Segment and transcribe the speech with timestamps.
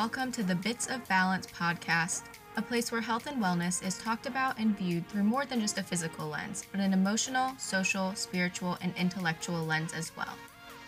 [0.00, 2.22] Welcome to the Bits of Balance podcast,
[2.56, 5.76] a place where health and wellness is talked about and viewed through more than just
[5.76, 10.38] a physical lens, but an emotional, social, spiritual, and intellectual lens as well.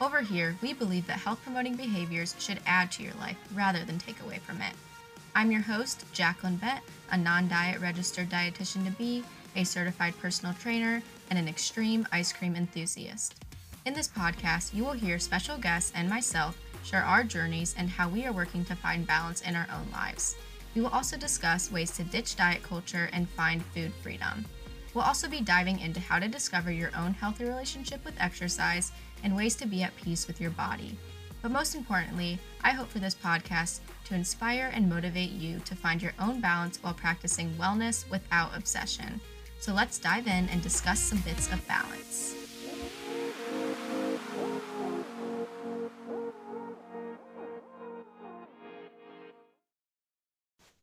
[0.01, 3.99] Over here, we believe that health promoting behaviors should add to your life rather than
[3.99, 4.73] take away from it.
[5.35, 9.25] I'm your host, Jacqueline Bett, a non diet registered dietitian to be,
[9.57, 13.45] a certified personal trainer, and an extreme ice cream enthusiast.
[13.85, 18.09] In this podcast, you will hear special guests and myself share our journeys and how
[18.09, 20.37] we are working to find balance in our own lives.
[20.75, 24.47] We will also discuss ways to ditch diet culture and find food freedom.
[24.95, 28.93] We'll also be diving into how to discover your own healthy relationship with exercise
[29.25, 30.97] and ways to be at peace with your body.
[31.41, 36.01] But most importantly, I hope for this podcast to inspire and motivate you to find
[36.01, 39.21] your own balance while practicing wellness without obsession.
[39.59, 42.42] So let's dive in and discuss some bits of balance.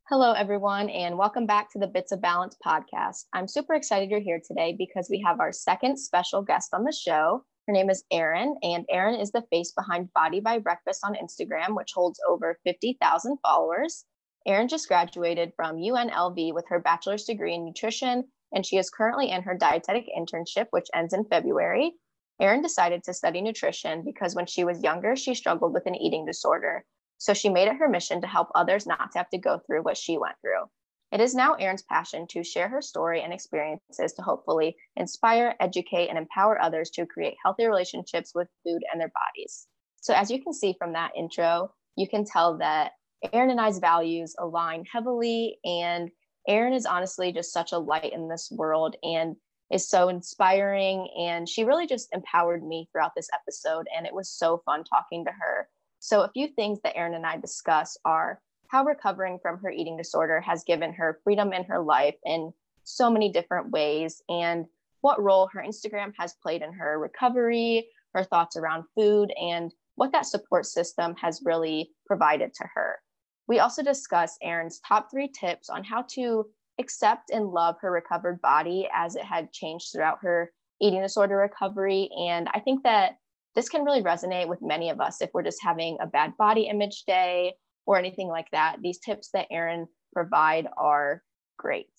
[0.09, 3.25] Hello, everyone, and welcome back to the Bits of Balance podcast.
[3.31, 6.91] I'm super excited you're here today because we have our second special guest on the
[6.91, 7.43] show.
[7.67, 11.75] Her name is Erin, and Erin is the face behind Body by Breakfast on Instagram,
[11.75, 14.05] which holds over 50,000 followers.
[14.47, 19.29] Erin just graduated from UNLV with her bachelor's degree in nutrition, and she is currently
[19.29, 21.93] in her dietetic internship, which ends in February.
[22.41, 26.25] Erin decided to study nutrition because when she was younger, she struggled with an eating
[26.25, 26.83] disorder.
[27.19, 29.83] So she made it her mission to help others not to have to go through
[29.83, 30.63] what she went through.
[31.11, 36.07] It is now Erin's passion to share her story and experiences to hopefully inspire, educate,
[36.07, 39.67] and empower others to create healthy relationships with food and their bodies.
[40.01, 42.93] So, as you can see from that intro, you can tell that
[43.33, 45.57] Erin and I's values align heavily.
[45.65, 46.09] And
[46.47, 49.35] Erin is honestly just such a light in this world and
[49.71, 51.09] is so inspiring.
[51.19, 53.87] And she really just empowered me throughout this episode.
[53.95, 55.67] And it was so fun talking to her
[55.99, 59.97] so, a few things that Erin and I discuss are how recovering from her eating
[59.97, 64.65] disorder has given her freedom in her life in so many different ways, and
[65.01, 70.11] what role her Instagram has played in her recovery, her thoughts around food, and what
[70.11, 72.99] that support system has really provided to her.
[73.47, 76.45] We also discuss Erin's top three tips on how to
[76.79, 82.09] accept and love her recovered body as it had changed throughout her eating disorder recovery.
[82.17, 83.17] And I think that
[83.59, 86.69] this can really resonate with many of us if we're just having a bad body
[86.69, 87.51] image day
[87.85, 88.77] or anything like that.
[88.81, 91.23] These tips that Erin provide are
[91.57, 91.91] great.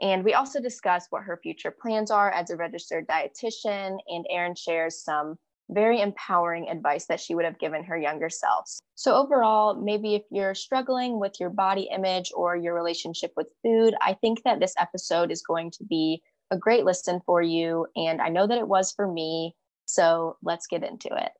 [0.00, 4.54] And we also discuss what her future plans are as a registered dietitian, and Erin
[4.54, 5.36] shares some
[5.68, 8.64] very empowering advice that she would have given her younger self.
[8.94, 13.94] So, overall, maybe if you're struggling with your body image or your relationship with food,
[14.00, 17.86] I think that this episode is going to be a great listen for you.
[17.96, 19.54] And I know that it was for me.
[19.86, 21.32] So let's get into it.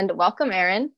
[0.00, 0.92] And welcome, Erin.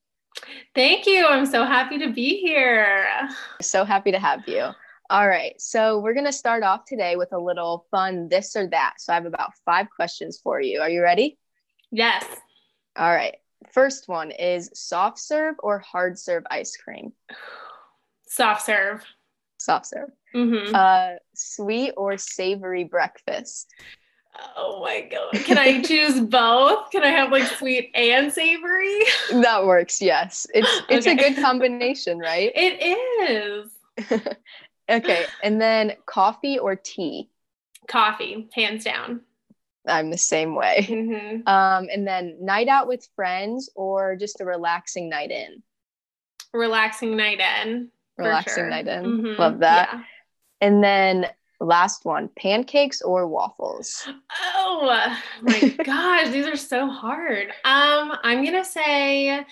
[0.74, 1.26] Thank you.
[1.26, 3.28] I'm so happy to be here.
[3.60, 4.70] So happy to have you.
[5.10, 5.58] All right.
[5.60, 8.94] So we're going to start off today with a little fun this or that.
[8.98, 10.80] So I have about five questions for you.
[10.80, 11.38] Are you ready?
[11.90, 12.24] Yes.
[12.96, 13.36] All right.
[13.72, 17.12] First one is soft serve or hard serve ice cream?
[18.26, 19.02] Soft serve.
[19.58, 20.10] Soft serve.
[20.34, 20.74] Mm-hmm.
[20.74, 23.72] Uh, sweet or savory breakfast?
[24.56, 25.44] Oh my god.
[25.44, 26.90] Can I choose both?
[26.90, 28.98] Can I have like sweet and savory?
[29.30, 30.46] That works, yes.
[30.54, 31.16] It's it's okay.
[31.16, 32.50] a good combination, right?
[32.54, 33.68] It
[34.08, 34.20] is.
[34.90, 35.26] okay.
[35.42, 37.30] And then coffee or tea?
[37.88, 39.20] Coffee, hands down.
[39.86, 40.86] I'm the same way.
[40.88, 41.48] Mm-hmm.
[41.48, 45.62] Um, and then night out with friends or just a relaxing night in?
[46.52, 47.90] Relaxing night in.
[48.16, 48.70] Relaxing sure.
[48.70, 49.04] night in.
[49.04, 49.40] Mm-hmm.
[49.40, 49.90] Love that.
[49.92, 50.02] Yeah.
[50.60, 51.26] And then
[51.60, 54.08] Last one, pancakes or waffles?
[54.54, 57.48] Oh my gosh, these are so hard.
[57.64, 59.44] Um, I'm gonna say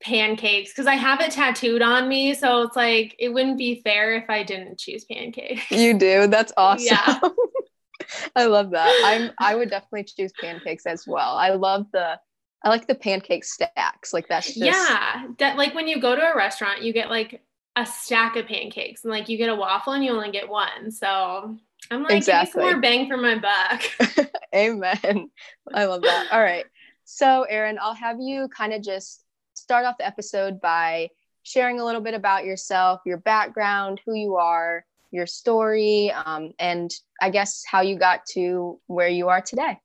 [0.00, 2.34] pancakes because I have it tattooed on me.
[2.34, 5.70] So it's like it wouldn't be fair if I didn't choose pancakes.
[5.70, 6.26] You do.
[6.28, 6.86] That's awesome.
[6.86, 7.20] Yeah.
[8.36, 8.94] I love that.
[9.04, 11.36] I'm I would definitely choose pancakes as well.
[11.36, 12.18] I love the
[12.64, 14.12] I like the pancake stacks.
[14.12, 15.26] Like that's just Yeah.
[15.38, 17.42] That like when you go to a restaurant, you get like
[17.78, 20.90] a stack of pancakes and like you get a waffle and you only get one.
[20.90, 21.56] So
[21.90, 22.62] I'm like, exactly.
[22.62, 24.28] more bang for my buck.
[24.54, 25.30] Amen.
[25.72, 26.28] I love that.
[26.32, 26.64] All right.
[27.04, 31.10] So, Erin, I'll have you kind of just start off the episode by
[31.44, 36.92] sharing a little bit about yourself, your background, who you are, your story, um, and
[37.22, 39.78] I guess how you got to where you are today.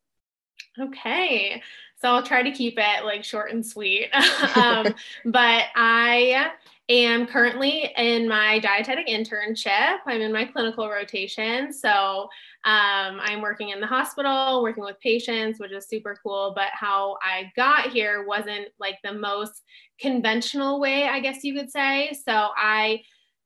[0.80, 1.62] Okay.
[2.02, 4.10] So I'll try to keep it like short and sweet.
[4.56, 4.94] um,
[5.24, 6.52] but I
[6.90, 9.98] am currently in my dietetic internship.
[10.06, 11.72] I'm in my clinical rotation.
[11.72, 12.28] So
[12.66, 16.54] um, I'm working in the hospital, working with patients, which is super cool.
[16.56, 19.62] But how I got here wasn't like the most
[20.00, 22.12] conventional way, I guess you could say.
[22.26, 23.02] So I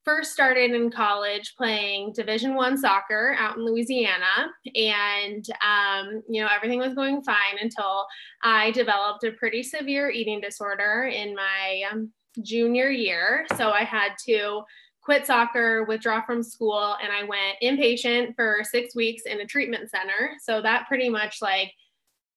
[0.07, 6.48] first started in college playing division one soccer out in louisiana and um, you know
[6.50, 8.06] everything was going fine until
[8.42, 12.10] i developed a pretty severe eating disorder in my um,
[12.42, 13.45] junior year.
[13.57, 14.62] So i had to
[15.01, 19.89] quit soccer withdraw from school and i went inpatient for six weeks in a treatment
[19.89, 20.31] center.
[20.42, 21.74] So that pretty much like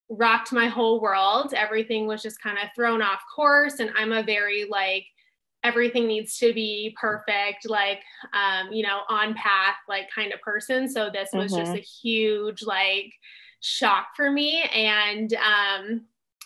[0.08, 1.54] rocked my whole world.
[1.54, 5.04] Everything was just kind of thrown off course and i'm a very like
[5.62, 8.00] everything needs to be perfect like
[8.32, 10.88] um you know on path like kind of person.
[10.88, 11.64] So this was mm-hmm.
[11.64, 13.12] just a huge like
[13.60, 14.62] shock for me.
[14.62, 16.02] And um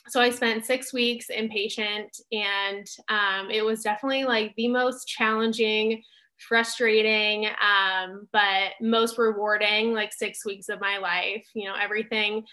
[0.09, 6.03] so I spent six weeks inpatient, and um, it was definitely like the most challenging,
[6.39, 11.47] frustrating, um, but most rewarding like six weeks of my life.
[11.55, 12.45] You know, everything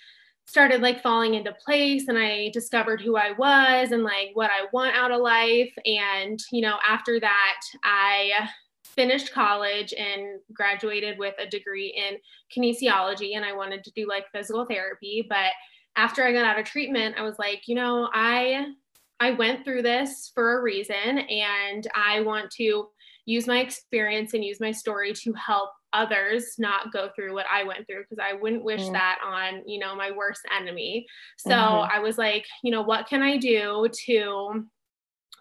[0.45, 4.67] started like falling into place and I discovered who I was and like what I
[4.73, 5.71] want out of life.
[5.85, 8.49] And, you know, after that, I
[8.83, 12.17] finished college and graduated with a degree in
[12.53, 15.25] kinesiology and I wanted to do like physical therapy.
[15.27, 15.51] But
[15.95, 18.67] after I got out of treatment, I was like, you know, I
[19.19, 22.87] I went through this for a reason and I want to
[23.25, 27.63] use my experience and use my story to help others not go through what I
[27.63, 28.93] went through because I wouldn't wish mm.
[28.93, 31.05] that on, you know, my worst enemy.
[31.37, 31.91] So mm-hmm.
[31.93, 34.65] I was like, you know, what can I do to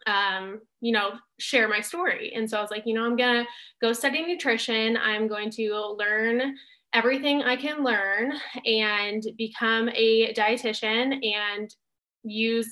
[0.07, 2.33] um, you know, share my story.
[2.35, 3.51] And so I was like, you know, I'm going to
[3.81, 4.97] go study nutrition.
[4.97, 6.57] I'm going to learn
[6.93, 8.33] everything I can learn
[8.65, 11.75] and become a dietitian and
[12.23, 12.69] use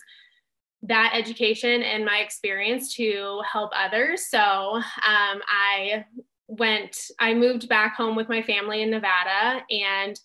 [0.82, 4.28] that education and my experience to help others.
[4.30, 6.04] So um, I
[6.46, 10.18] went, I moved back home with my family in Nevada and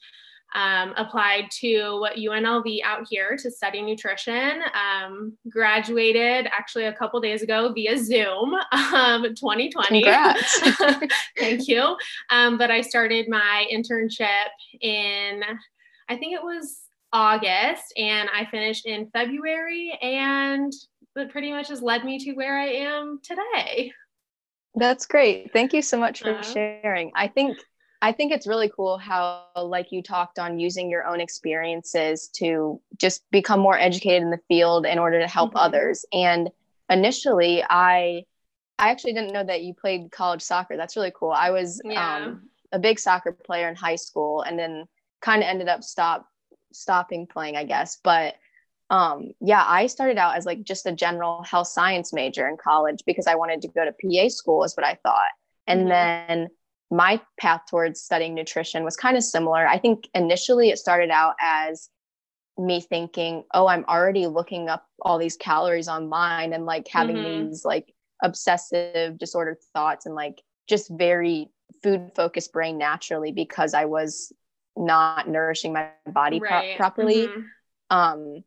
[0.53, 4.61] um, applied to UNLV out here to study nutrition.
[4.73, 10.03] Um, graduated actually a couple days ago via Zoom, um, 2020.
[11.37, 11.97] Thank you.
[12.29, 14.49] Um, but I started my internship
[14.81, 15.41] in,
[16.09, 20.73] I think it was August and I finished in February and
[21.15, 23.93] that pretty much has led me to where I am today.
[24.75, 25.53] That's great.
[25.53, 27.11] Thank you so much for uh, sharing.
[27.15, 27.57] I think
[28.03, 32.81] I think it's really cool how like you talked on using your own experiences to
[32.97, 35.59] just become more educated in the field in order to help mm-hmm.
[35.59, 36.05] others.
[36.11, 36.49] And
[36.89, 38.25] initially I
[38.77, 40.75] I actually didn't know that you played college soccer.
[40.75, 41.31] That's really cool.
[41.31, 42.25] I was yeah.
[42.25, 44.85] um, a big soccer player in high school and then
[45.21, 46.27] kind of ended up stop
[46.73, 47.99] stopping playing, I guess.
[48.03, 48.35] But
[48.89, 53.03] um, yeah, I started out as like just a general health science major in college
[53.05, 55.31] because I wanted to go to PA school, is what I thought.
[55.67, 55.89] And mm-hmm.
[55.89, 56.49] then
[56.93, 59.67] my path towards studying nutrition was kind of similar.
[59.67, 61.89] I think initially it started out as
[62.55, 67.49] me thinking, oh, I'm already looking up all these calories online and like having mm-hmm.
[67.49, 67.91] these like
[68.21, 71.49] obsessive disordered thoughts and like just very
[71.81, 74.31] food focused brain naturally because I was
[74.77, 76.77] not nourishing my body right.
[76.77, 77.27] pro- properly.
[77.27, 77.41] Mm-hmm.
[77.97, 78.43] Um,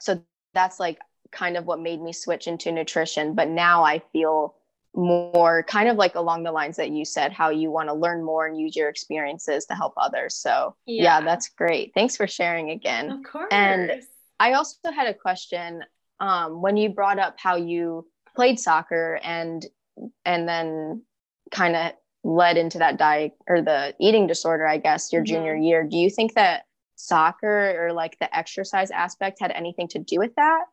[0.00, 0.24] so
[0.54, 0.98] that's like
[1.30, 3.34] kind of what made me switch into nutrition.
[3.34, 4.56] But now I feel
[4.96, 8.24] more kind of like along the lines that you said, how you want to learn
[8.24, 10.34] more and use your experiences to help others.
[10.36, 11.92] So yeah, yeah that's great.
[11.94, 13.10] Thanks for sharing again.
[13.10, 13.48] Of course.
[13.50, 14.02] And
[14.40, 15.84] I also had a question
[16.18, 19.64] um, when you brought up how you played soccer and
[20.24, 21.02] and then
[21.50, 21.92] kind of
[22.24, 25.34] led into that diet or the eating disorder, I guess, your mm-hmm.
[25.34, 25.84] junior year.
[25.84, 26.64] Do you think that
[26.96, 30.64] soccer or like the exercise aspect had anything to do with that?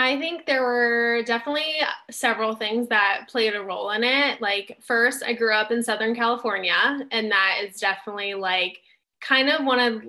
[0.00, 1.74] I think there were definitely
[2.10, 4.40] several things that played a role in it.
[4.40, 8.78] Like, first, I grew up in Southern California, and that is definitely like
[9.20, 10.02] kind of one of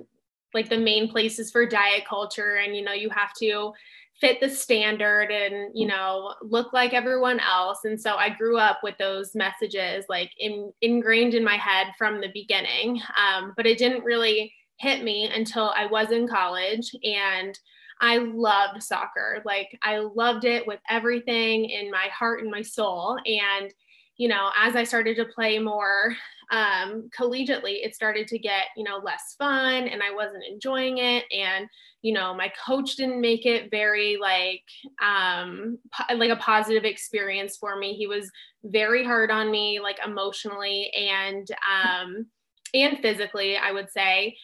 [0.54, 2.56] like the main places for diet culture.
[2.56, 3.72] And, you know, you have to
[4.18, 8.78] fit the standard and you know look like everyone else and so i grew up
[8.82, 13.78] with those messages like in, ingrained in my head from the beginning um, but it
[13.78, 17.58] didn't really hit me until i was in college and
[18.02, 23.18] i loved soccer like i loved it with everything in my heart and my soul
[23.24, 23.72] and
[24.18, 26.14] you know as i started to play more
[26.52, 31.24] um, collegiately, it started to get, you know, less fun and I wasn't enjoying it.
[31.32, 31.66] And,
[32.02, 34.62] you know, my coach didn't make it very like,
[35.02, 37.94] um, po- like a positive experience for me.
[37.94, 38.30] He was
[38.64, 42.26] very hard on me, like emotionally and, um,
[42.74, 44.36] and physically, I would say.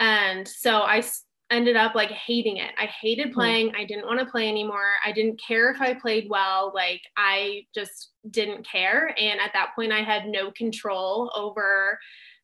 [0.00, 1.04] And so I,
[1.52, 2.70] ended up like hating it.
[2.78, 3.34] I hated hmm.
[3.34, 3.72] playing.
[3.76, 4.94] I didn't want to play anymore.
[5.04, 6.72] I didn't care if I played well.
[6.74, 9.14] Like I just didn't care.
[9.18, 11.98] And at that point, I had no control over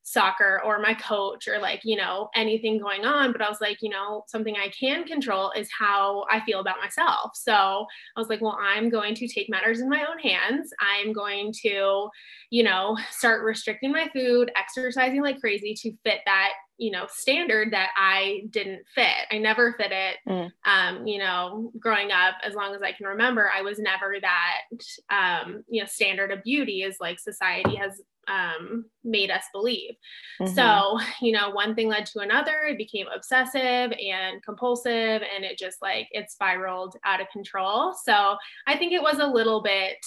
[0.09, 3.31] soccer or my coach or like, you know, anything going on.
[3.31, 6.81] But I was like, you know, something I can control is how I feel about
[6.83, 7.33] myself.
[7.35, 10.71] So I was like, well, I'm going to take matters in my own hands.
[10.81, 12.09] I'm going to,
[12.51, 17.73] you know, start restricting my food, exercising like crazy to fit that you know standard
[17.73, 20.51] that i didn't fit i never fit it mm.
[20.65, 24.63] um, you know growing up as long as i can remember i was never that
[25.11, 29.95] um, you know standard of beauty is like society has um, made us believe
[30.41, 30.55] mm-hmm.
[30.55, 35.59] so you know one thing led to another it became obsessive and compulsive and it
[35.59, 39.99] just like it spiraled out of control so i think it was a little bit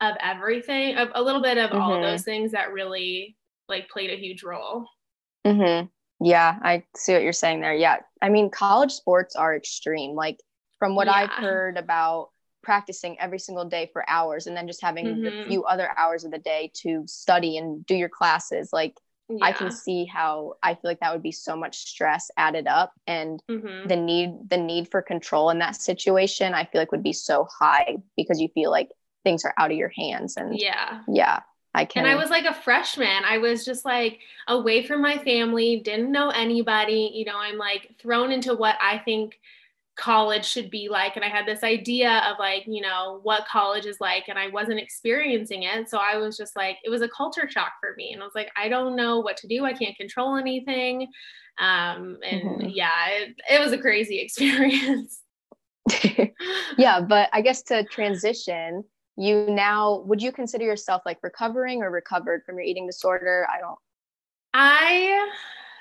[0.00, 1.80] of everything of a little bit of mm-hmm.
[1.80, 3.36] all of those things that really
[3.68, 4.86] like played a huge role
[5.46, 5.86] mm-hmm.
[6.20, 7.74] Yeah, I see what you're saying there.
[7.74, 7.98] Yeah.
[8.20, 10.14] I mean, college sports are extreme.
[10.14, 10.40] Like
[10.78, 11.14] from what yeah.
[11.14, 12.30] I've heard about
[12.62, 15.26] practicing every single day for hours and then just having mm-hmm.
[15.26, 18.94] a few other hours of the day to study and do your classes, like
[19.28, 19.44] yeah.
[19.44, 22.92] I can see how I feel like that would be so much stress added up
[23.06, 23.86] and mm-hmm.
[23.86, 27.46] the need the need for control in that situation I feel like would be so
[27.58, 28.88] high because you feel like
[29.24, 31.02] things are out of your hands and yeah.
[31.06, 31.40] Yeah.
[31.74, 32.04] I can.
[32.04, 33.24] And I was like a freshman.
[33.24, 37.10] I was just like away from my family, didn't know anybody.
[37.14, 39.38] You know, I'm like thrown into what I think
[39.98, 41.16] college should be like.
[41.16, 44.48] And I had this idea of like, you know, what college is like, and I
[44.48, 45.90] wasn't experiencing it.
[45.90, 48.12] So I was just like, it was a culture shock for me.
[48.12, 49.64] And I was like, I don't know what to do.
[49.64, 51.08] I can't control anything.
[51.58, 52.68] Um, and mm-hmm.
[52.68, 55.20] yeah, it, it was a crazy experience.
[56.78, 58.84] yeah, but I guess to transition,
[59.18, 63.46] you now would you consider yourself like recovering or recovered from your eating disorder?
[63.52, 63.78] I don't
[64.54, 65.30] i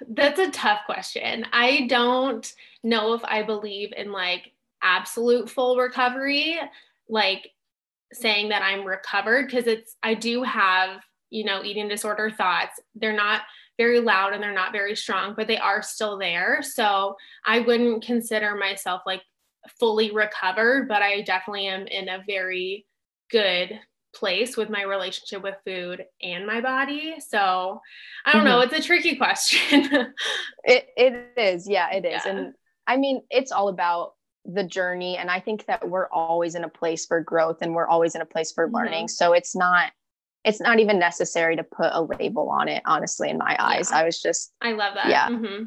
[0.10, 1.46] that's a tough question.
[1.53, 2.51] I don't
[2.84, 4.51] know if i believe in like
[4.82, 6.60] absolute full recovery
[7.10, 7.50] like
[8.13, 12.79] saying that i'm recovered because it's i do have you know eating disorder thoughts.
[12.96, 13.41] They're not
[13.77, 16.62] very loud and they're not very strong but they are still there.
[16.63, 17.15] So
[17.46, 19.22] i wouldn't consider myself like
[19.79, 22.86] fully recovered but i definitely am in a very
[23.31, 23.79] good
[24.13, 27.15] place with my relationship with food and my body.
[27.19, 27.81] So
[28.25, 28.50] I don't mm-hmm.
[28.50, 29.89] know, it's a tricky question.
[30.63, 31.69] it it is.
[31.69, 32.22] Yeah, it is.
[32.25, 32.31] Yeah.
[32.31, 32.53] And
[32.88, 34.13] I mean, it's all about
[34.46, 37.88] the journey and I think that we're always in a place for growth and we're
[37.88, 39.05] always in a place for learning.
[39.05, 39.25] Mm-hmm.
[39.25, 39.91] So it's not
[40.46, 43.89] it's not even necessary to put a label on it honestly in my eyes.
[43.91, 43.98] Yeah.
[43.98, 45.10] I was just I love that.
[45.10, 45.29] Yeah.
[45.29, 45.63] Mm-hmm.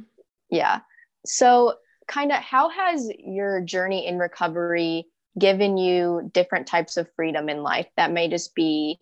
[0.50, 0.80] Yeah.
[1.26, 1.74] So
[2.08, 5.06] kind of how has your journey in recovery
[5.38, 8.98] given you different types of freedom in life that may just be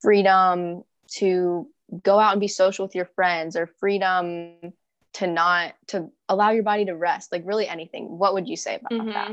[0.00, 1.68] freedom to
[2.02, 4.54] go out and be social with your friends or freedom
[5.14, 8.76] to not to allow your body to rest like really anything what would you say
[8.76, 9.10] about mm-hmm.
[9.10, 9.30] that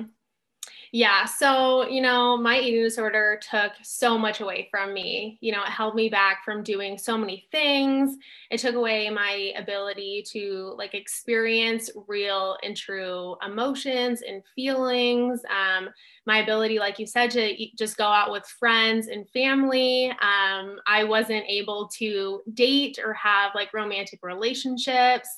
[0.92, 1.26] yeah.
[1.26, 5.38] So, you know, my eating disorder took so much away from me.
[5.42, 8.18] You know, it held me back from doing so many things.
[8.50, 15.42] It took away my ability to like experience real and true emotions and feelings.
[15.50, 15.90] Um,
[16.26, 20.10] my ability, like you said, to just go out with friends and family.
[20.10, 25.30] Um, I wasn't able to date or have like romantic relationships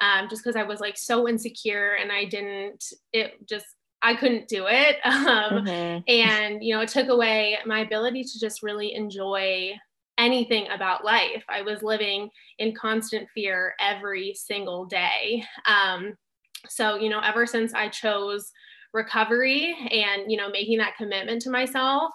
[0.00, 3.66] um, just because I was like so insecure and I didn't, it just,
[4.04, 4.98] I couldn't do it.
[5.04, 6.00] Um, mm-hmm.
[6.08, 9.72] And, you know, it took away my ability to just really enjoy
[10.18, 11.44] anything about life.
[11.48, 15.44] I was living in constant fear every single day.
[15.66, 16.14] Um,
[16.68, 18.52] so, you know, ever since I chose
[18.92, 22.12] recovery and, you know, making that commitment to myself,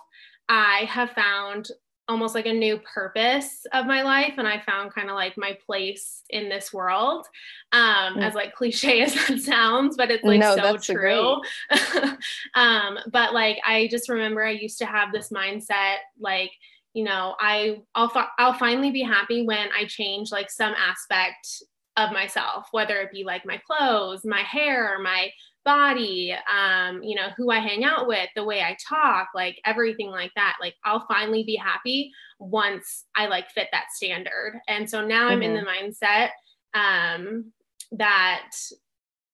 [0.48, 1.70] I have found
[2.10, 5.56] almost like a new purpose of my life and i found kind of like my
[5.66, 7.28] place in this world
[7.72, 8.24] um mm.
[8.24, 11.40] as like cliche as that sounds but it's like no, so true
[12.56, 16.52] um but like i just remember i used to have this mindset like
[16.94, 21.64] you know i i'll fi- i'll finally be happy when i change like some aspect
[21.96, 25.30] of myself whether it be like my clothes my hair my
[25.66, 30.10] body, um, you know, who I hang out with, the way I talk, like everything
[30.10, 30.58] like that.
[30.62, 34.60] Like I'll finally be happy once I like fit that standard.
[34.68, 35.32] And so now mm-hmm.
[35.32, 35.88] I'm in the mm-hmm.
[35.88, 36.30] mindset
[36.76, 37.52] um
[37.94, 38.52] that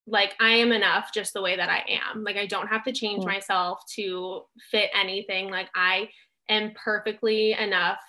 [0.08, 2.24] like I am enough just the way that I am.
[2.24, 3.34] Like I don't have to change mm-hmm.
[3.34, 5.50] myself to fit anything.
[5.50, 6.10] Like I
[6.50, 8.00] am perfectly enough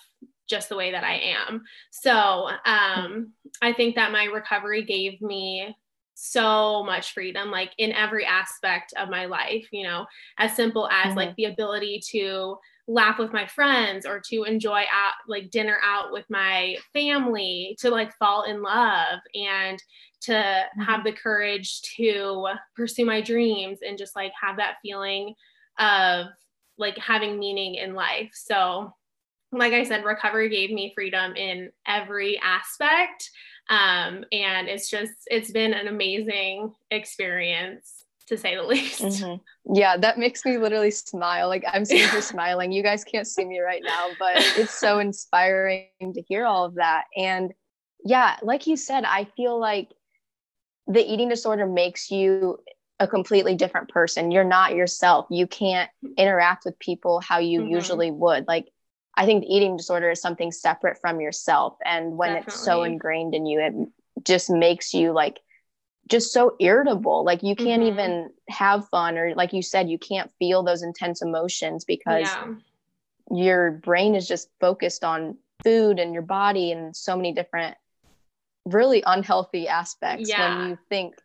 [0.49, 1.63] just the way that I am.
[1.91, 5.75] So um, I think that my recovery gave me
[6.19, 10.05] so much freedom like in every aspect of my life you know
[10.39, 11.17] as simple as mm-hmm.
[11.17, 12.57] like the ability to
[12.89, 17.89] laugh with my friends or to enjoy out like dinner out with my family to
[17.89, 19.83] like fall in love and
[20.21, 20.81] to mm-hmm.
[20.81, 25.35] have the courage to pursue my dreams and just like have that feeling
[25.79, 26.27] of
[26.77, 28.31] like having meaning in life.
[28.33, 28.93] So,
[29.51, 33.29] like I said, recovery gave me freedom in every aspect.
[33.69, 39.01] Um, and it's just, it's been an amazing experience to say the least.
[39.01, 39.75] Mm-hmm.
[39.75, 41.47] Yeah, that makes me literally smile.
[41.47, 42.71] Like I'm sitting here smiling.
[42.71, 46.75] You guys can't see me right now, but it's so inspiring to hear all of
[46.75, 47.05] that.
[47.15, 47.53] And
[48.03, 49.89] yeah, like you said, I feel like
[50.87, 52.59] the eating disorder makes you
[52.99, 54.31] a completely different person.
[54.31, 55.27] You're not yourself.
[55.29, 57.71] You can't interact with people how you mm-hmm.
[57.71, 58.47] usually would.
[58.47, 58.69] Like
[59.17, 61.75] I think the eating disorder is something separate from yourself.
[61.83, 62.53] And when Definitely.
[62.53, 63.73] it's so ingrained in you, it
[64.23, 65.39] just makes you like
[66.07, 67.25] just so irritable.
[67.25, 67.99] Like you can't mm-hmm.
[67.99, 72.53] even have fun, or like you said, you can't feel those intense emotions because yeah.
[73.31, 77.75] your brain is just focused on food and your body and so many different
[78.65, 80.59] really unhealthy aspects yeah.
[80.59, 81.15] when you think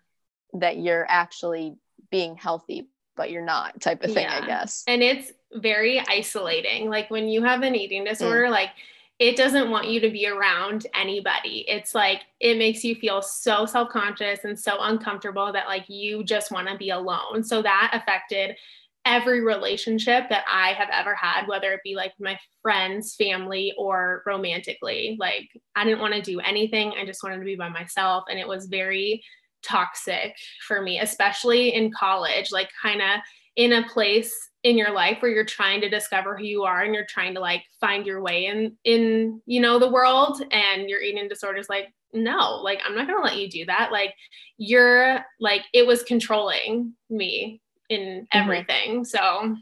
[0.54, 1.76] that you're actually
[2.10, 4.40] being healthy but you're not type of thing yeah.
[4.42, 8.50] i guess and it's very isolating like when you have an eating disorder mm.
[8.50, 8.70] like
[9.18, 11.64] it doesn't want you to be around anybody.
[11.68, 16.24] It's like it makes you feel so self conscious and so uncomfortable that like you
[16.24, 17.44] just want to be alone.
[17.44, 18.56] So that affected
[19.04, 24.24] every relationship that I have ever had, whether it be like my friends, family, or
[24.26, 25.16] romantically.
[25.20, 26.92] Like I didn't want to do anything.
[26.98, 28.24] I just wanted to be by myself.
[28.28, 29.22] And it was very
[29.62, 33.20] toxic for me, especially in college, like kind of
[33.56, 36.94] in a place in your life where you're trying to discover who you are and
[36.94, 41.00] you're trying to like find your way in in you know the world and your
[41.00, 44.14] eating disorders like no like i'm not going to let you do that like
[44.58, 48.24] you're like it was controlling me in mm-hmm.
[48.32, 49.04] everything mm-hmm.
[49.04, 49.56] so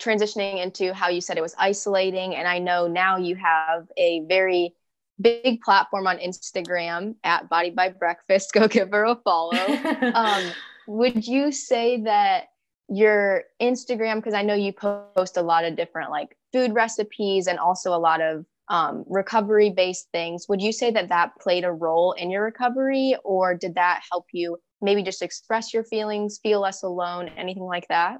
[0.00, 4.20] transitioning into how you said it was isolating and i know now you have a
[4.26, 4.74] very
[5.20, 9.56] big platform on instagram at body by breakfast go give her a follow
[10.14, 10.50] um,
[10.86, 12.48] would you say that
[12.88, 17.58] your Instagram, because I know you post a lot of different like food recipes and
[17.58, 21.72] also a lot of um, recovery based things, would you say that that played a
[21.72, 26.60] role in your recovery or did that help you maybe just express your feelings, feel
[26.60, 28.18] less alone, anything like that?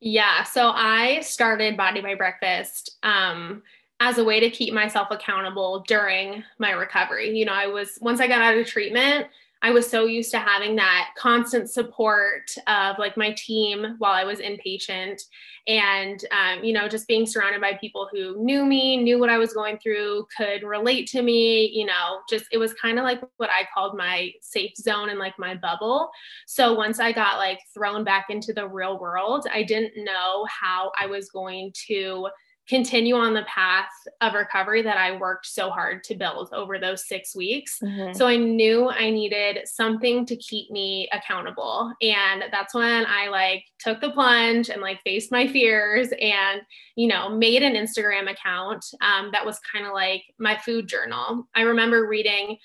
[0.00, 0.42] Yeah.
[0.42, 2.98] So I started Body by Breakfast.
[3.04, 3.62] Um,
[4.02, 7.38] as a way to keep myself accountable during my recovery.
[7.38, 9.28] You know, I was once I got out of treatment,
[9.62, 14.24] I was so used to having that constant support of like my team while I
[14.24, 15.22] was inpatient
[15.68, 19.38] and, um, you know, just being surrounded by people who knew me, knew what I
[19.38, 23.22] was going through, could relate to me, you know, just it was kind of like
[23.36, 26.10] what I called my safe zone and like my bubble.
[26.48, 30.90] So once I got like thrown back into the real world, I didn't know how
[30.98, 32.26] I was going to
[32.68, 37.08] continue on the path of recovery that I worked so hard to build over those
[37.08, 37.78] six weeks.
[37.82, 38.12] Mm-hmm.
[38.12, 41.92] So I knew I needed something to keep me accountable.
[42.00, 46.62] And that's when I like took the plunge and like faced my fears and,
[46.94, 51.48] you know, made an Instagram account um, that was kind of like my food journal.
[51.54, 52.58] I remember reading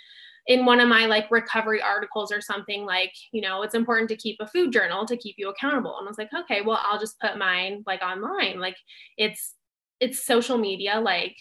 [0.48, 4.16] in one of my like recovery articles or something like you know it's important to
[4.16, 7.00] keep a food journal to keep you accountable and i was like okay well i'll
[7.00, 8.78] just put mine like online like
[9.18, 9.56] it's
[10.00, 11.36] it's social media like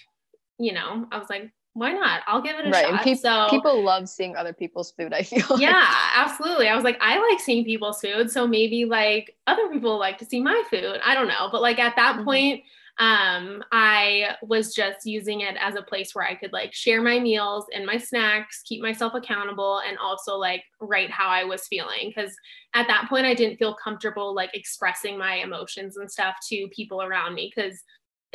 [0.58, 2.84] you know i was like why not i'll give it a right.
[2.84, 5.60] shot and pe- so people love seeing other people's food i feel like.
[5.60, 9.98] yeah absolutely i was like i like seeing people's food so maybe like other people
[9.98, 12.24] like to see my food i don't know but like at that mm-hmm.
[12.24, 12.62] point
[12.98, 17.18] um i was just using it as a place where i could like share my
[17.18, 22.08] meals and my snacks keep myself accountable and also like write how i was feeling
[22.08, 22.34] because
[22.72, 27.02] at that point i didn't feel comfortable like expressing my emotions and stuff to people
[27.02, 27.82] around me because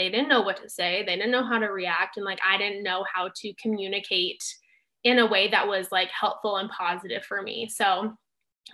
[0.01, 2.57] they didn't know what to say they didn't know how to react and like i
[2.57, 4.43] didn't know how to communicate
[5.03, 7.67] in a way that was like helpful and positive for me.
[7.67, 8.13] So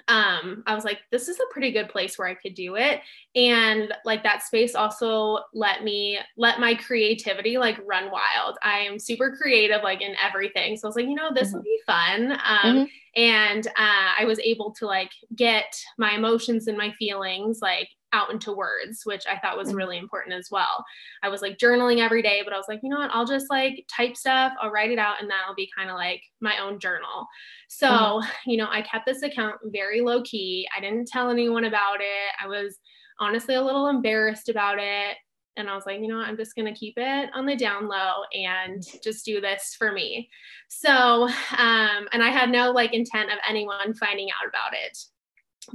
[0.09, 2.99] um i was like this is a pretty good place where i could do it.
[3.35, 8.57] And like that space also let me let my creativity like run wild.
[8.61, 10.77] I am super creative like in everything.
[10.77, 11.57] So i was like you know this mm-hmm.
[11.57, 12.31] will be fun.
[12.33, 12.83] Um mm-hmm.
[13.15, 18.31] and uh, i was able to like get my emotions and my feelings like out
[18.31, 19.75] into words, which I thought was mm.
[19.75, 20.85] really important as well.
[21.23, 23.11] I was like journaling every day, but I was like, you know what?
[23.13, 26.21] I'll just like type stuff, I'll write it out, and that'll be kind of like
[26.41, 27.27] my own journal.
[27.67, 28.49] So, mm-hmm.
[28.49, 30.67] you know, I kept this account very low key.
[30.75, 32.33] I didn't tell anyone about it.
[32.41, 32.77] I was
[33.19, 35.17] honestly a little embarrassed about it.
[35.57, 36.27] And I was like, you know, what?
[36.27, 39.91] I'm just going to keep it on the down low and just do this for
[39.91, 40.29] me.
[40.67, 41.23] So,
[41.57, 44.95] um, and I had no like intent of anyone finding out about it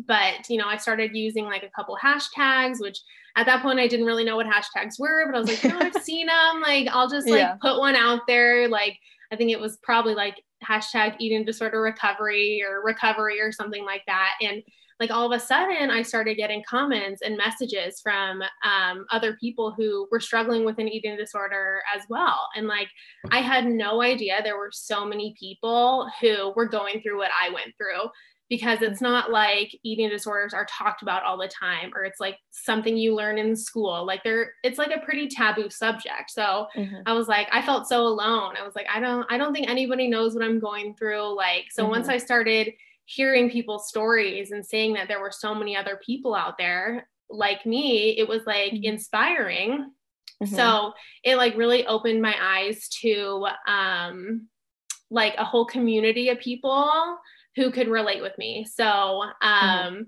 [0.07, 2.98] but you know i started using like a couple hashtags which
[3.37, 5.78] at that point i didn't really know what hashtags were but i was like know
[5.81, 7.57] i've seen them like i'll just like yeah.
[7.61, 8.98] put one out there like
[9.33, 14.02] i think it was probably like hashtag eating disorder recovery or recovery or something like
[14.07, 14.35] that.
[14.40, 14.62] And
[15.00, 19.74] like all of a sudden I started getting comments and messages from um, other people
[19.76, 22.48] who were struggling with an eating disorder as well.
[22.55, 22.88] And like
[23.31, 27.48] I had no idea there were so many people who were going through what I
[27.48, 28.11] went through
[28.52, 32.36] because it's not like eating disorders are talked about all the time or it's like
[32.50, 37.00] something you learn in school like they're it's like a pretty taboo subject so mm-hmm.
[37.06, 39.70] i was like i felt so alone i was like i don't i don't think
[39.70, 41.92] anybody knows what i'm going through like so mm-hmm.
[41.92, 42.72] once i started
[43.06, 47.64] hearing people's stories and saying that there were so many other people out there like
[47.66, 48.84] me, it was like mm-hmm.
[48.84, 49.90] inspiring.
[50.42, 50.54] Mm-hmm.
[50.54, 50.92] So
[51.24, 54.48] it like really opened my eyes to um
[55.10, 57.18] like a whole community of people
[57.56, 58.64] who could relate with me.
[58.64, 59.48] So mm-hmm.
[59.48, 60.02] um mm-hmm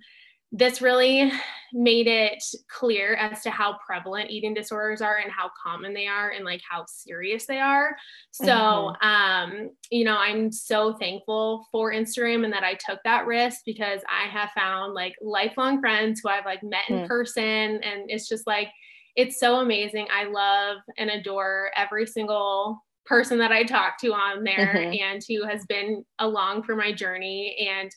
[0.57, 1.33] this really
[1.73, 6.31] made it clear as to how prevalent eating disorders are and how common they are
[6.31, 7.97] and like how serious they are.
[8.31, 9.09] So, mm-hmm.
[9.09, 14.01] um, you know, I'm so thankful for Instagram and that I took that risk because
[14.09, 17.09] I have found like lifelong friends who I've like met in mm.
[17.09, 17.43] person
[17.83, 18.69] and it's just like
[19.17, 20.07] it's so amazing.
[20.13, 25.03] I love and adore every single person that I talk to on there mm-hmm.
[25.03, 27.91] and who has been along for my journey and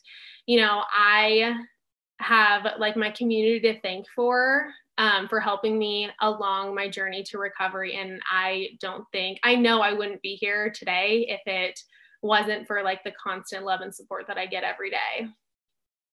[0.48, 1.54] you know, I
[2.20, 7.38] have like my community to thank for um, for helping me along my journey to
[7.38, 7.94] recovery.
[7.94, 11.78] And I don't think, I know I wouldn't be here today if it
[12.20, 15.28] wasn't for like the constant love and support that I get every day.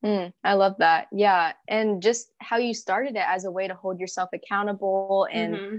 [0.04, 1.08] Mm, I love that.
[1.12, 1.54] Yeah.
[1.68, 5.78] And just how you started it as a way to hold yourself accountable and mm-hmm.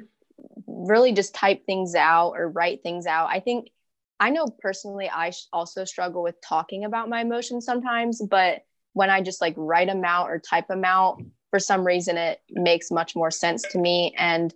[0.66, 3.28] Really just type things out or write things out.
[3.30, 3.68] I think
[4.18, 8.62] I know personally, I also struggle with talking about my emotions sometimes, but
[8.94, 12.40] when I just like write them out or type them out, for some reason it
[12.50, 14.14] makes much more sense to me.
[14.16, 14.54] And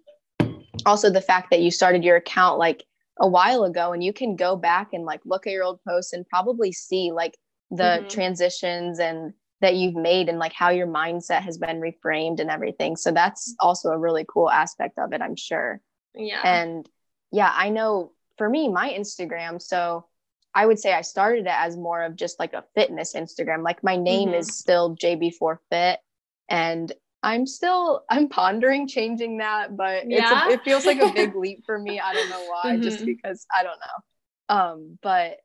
[0.87, 2.85] also the fact that you started your account like
[3.21, 6.15] a while ago and you can go back and like look at your old posts
[6.15, 7.37] and probably see like
[7.71, 8.09] the mm-hmm.
[8.09, 12.97] transitions and that you've made and like how your mindset has been reframed and everything.
[12.97, 15.83] So that's also a really cool aspect of it, I'm sure.
[16.15, 16.41] Yeah.
[16.45, 16.89] And
[17.33, 20.07] yeah, I know for me, my Instagram, so
[20.55, 23.63] I would say I started it as more of just like a fitness Instagram.
[23.63, 24.39] Like my name mm-hmm.
[24.39, 26.01] is still JB4 Fit
[26.49, 26.93] and
[27.23, 30.49] I'm still I'm pondering changing that, but yeah.
[30.49, 32.01] a, it feels like a big leap for me.
[32.01, 32.83] I don't know why, mm-hmm.
[32.83, 34.57] just because I don't know.
[34.57, 35.37] Um, but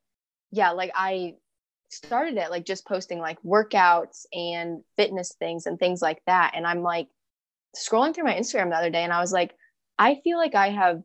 [0.52, 1.36] yeah, like I
[1.90, 6.54] started it like just posting like workouts and fitness things and things like that.
[6.56, 7.08] And I'm like
[7.76, 9.54] scrolling through my Instagram the other day and I was like,
[9.98, 11.02] I feel like I have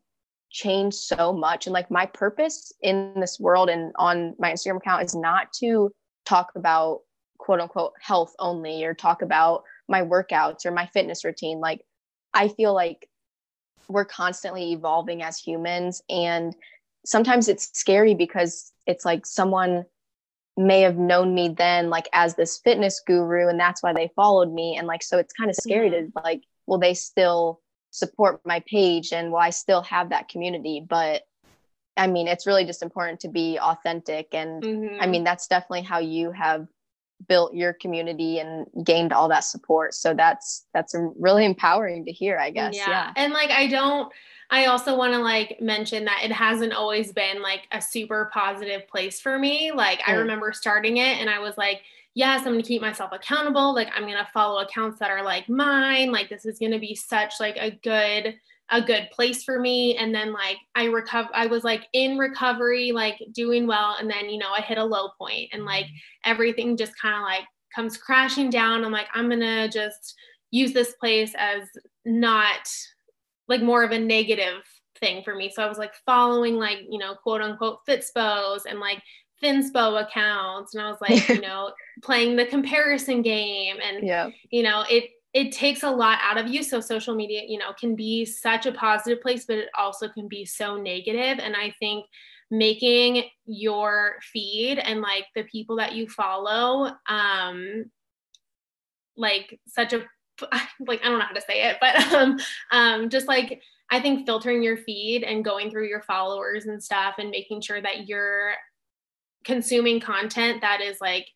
[0.51, 5.05] changed so much and like my purpose in this world and on my instagram account
[5.05, 5.93] is not to
[6.27, 7.03] talk about
[7.39, 11.61] quote unquote health only or talk about my workouts or my fitness routine.
[11.61, 11.83] Like
[12.35, 13.09] i feel like
[13.89, 16.55] we're constantly evolving as humans and
[17.05, 19.85] sometimes it's scary because it's like someone
[20.57, 24.53] may have known me then like as this fitness guru and that's why they followed
[24.53, 28.61] me and like so it's kind of scary to like will they still support my
[28.67, 30.85] page and will I still have that community?
[30.87, 31.23] But
[31.97, 34.29] I mean, it's really just important to be authentic.
[34.33, 35.01] And mm-hmm.
[35.01, 36.67] I mean, that's definitely how you have
[37.29, 39.95] built your community and gained all that support.
[39.95, 42.77] So that's that's really empowering to hear, I guess.
[42.77, 42.89] Yeah.
[42.89, 43.13] yeah.
[43.17, 44.11] And like I don't
[44.51, 48.89] I also want to like mention that it hasn't always been like a super positive
[48.89, 49.71] place for me.
[49.73, 50.09] Like mm.
[50.09, 51.83] I remember starting it and I was like
[52.21, 53.75] yes, I'm going to keep myself accountable.
[53.75, 56.13] Like I'm going to follow accounts that are like mine.
[56.13, 58.35] Like this is going to be such like a good
[58.73, 62.93] a good place for me and then like I recover I was like in recovery
[62.93, 66.31] like doing well and then you know I hit a low point and like mm-hmm.
[66.31, 68.85] everything just kind of like comes crashing down.
[68.85, 70.15] I'm like I'm going to just
[70.51, 71.63] use this place as
[72.05, 72.69] not
[73.49, 74.63] like more of a negative
[75.01, 75.51] thing for me.
[75.51, 79.03] So I was like following like, you know, quote unquote Fitspos and like
[79.43, 81.73] Thinspo accounts and I was like, you know,
[82.03, 84.31] playing the comparison game and yeah.
[84.51, 86.63] you know, it it takes a lot out of you.
[86.63, 90.27] So social media, you know, can be such a positive place, but it also can
[90.27, 91.39] be so negative.
[91.39, 92.07] And I think
[92.51, 97.91] making your feed and like the people that you follow, um,
[99.17, 100.05] like such a
[100.81, 102.39] like I don't know how to say it, but um,
[102.73, 107.17] um, just like I think filtering your feed and going through your followers and stuff
[107.19, 108.55] and making sure that you're
[109.45, 111.27] consuming content that is like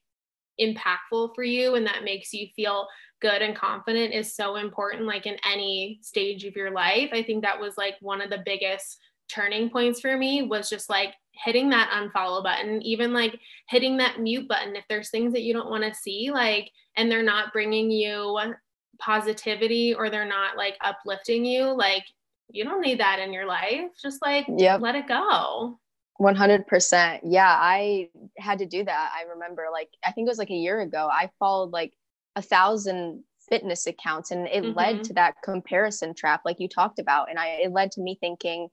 [0.60, 2.86] impactful for you and that makes you feel
[3.20, 7.10] good and confident is so important like in any stage of your life.
[7.12, 10.90] I think that was like one of the biggest turning points for me was just
[10.90, 15.42] like hitting that unfollow button even like hitting that mute button if there's things that
[15.42, 18.52] you don't want to see like and they're not bringing you
[19.00, 22.04] positivity or they're not like uplifting you like
[22.50, 23.90] you don't need that in your life.
[24.00, 24.80] Just like yep.
[24.80, 25.78] let it go
[26.20, 27.20] 100%.
[27.24, 29.12] Yeah, I had to do that.
[29.14, 31.08] I remember like I think it was like a year ago.
[31.10, 31.92] I followed like
[32.36, 34.76] a thousand fitness accounts and it mm-hmm.
[34.76, 38.16] led to that comparison trap like you talked about and I it led to me
[38.20, 38.68] thinking,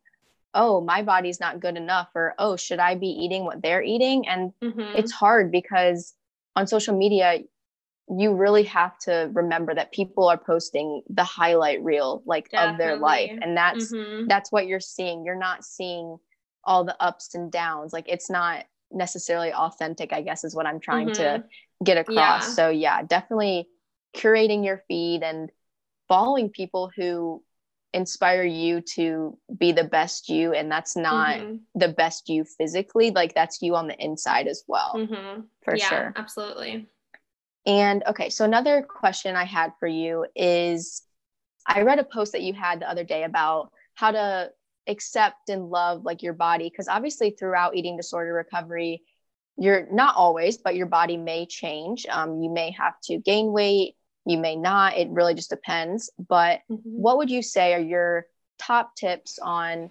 [0.53, 4.27] "Oh, my body's not good enough," or "Oh, should I be eating what they're eating?"
[4.27, 4.95] And mm-hmm.
[4.95, 6.13] it's hard because
[6.55, 7.39] on social media
[8.09, 12.71] you really have to remember that people are posting the highlight reel like Definitely.
[12.71, 14.27] of their life and that's mm-hmm.
[14.27, 16.17] that's what you're seeing you're not seeing
[16.63, 20.79] all the ups and downs like it's not necessarily authentic i guess is what i'm
[20.79, 21.41] trying mm-hmm.
[21.41, 21.43] to
[21.83, 22.53] get across yeah.
[22.53, 23.67] so yeah definitely
[24.15, 25.49] curating your feed and
[26.07, 27.41] following people who
[27.93, 31.55] inspire you to be the best you and that's not mm-hmm.
[31.75, 35.41] the best you physically like that's you on the inside as well mm-hmm.
[35.61, 36.87] for yeah, sure absolutely
[37.65, 41.01] and okay so another question i had for you is
[41.67, 44.49] i read a post that you had the other day about how to
[44.87, 49.03] accept and love like your body because obviously throughout eating disorder recovery
[49.57, 52.05] you're not always but your body may change.
[52.09, 56.11] Um, you may have to gain weight you may not it really just depends.
[56.17, 56.75] But mm-hmm.
[56.83, 58.25] what would you say are your
[58.59, 59.89] top tips on